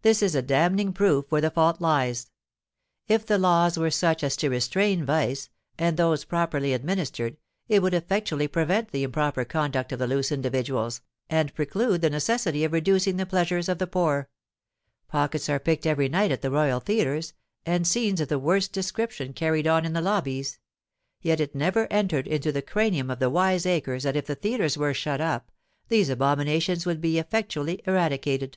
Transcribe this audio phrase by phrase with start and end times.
[0.00, 2.30] This is a damning proof where the fault lies;
[3.06, 7.36] if the laws were such as to restrain vice, and those properly administered,
[7.68, 12.64] it would effectually prevent the improper conduct of the loose individuals, and preclude the necessity
[12.64, 14.30] of reducing the pleasures of the poor;
[15.06, 17.34] pockets are picked every night at the royal theatres,
[17.66, 20.58] and scenes of the worst description carried on in the lobbies;
[21.20, 24.94] yet it never entered into the cranium of the wiseacres that if the theatres were
[24.94, 25.52] shut up,
[25.88, 28.56] these abominations would be effectually eradicated.